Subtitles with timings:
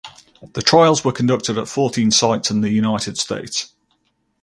[0.53, 3.71] The trials were conducted at fourteen sites in the United States.